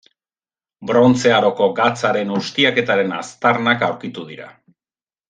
Brontze 0.91 1.33
Aroko 1.35 1.67
gatzaren 1.79 2.31
ustiaketaren 2.39 3.13
aztarnak 3.19 3.85
aurkitu 3.89 4.25
dira. 4.35 4.49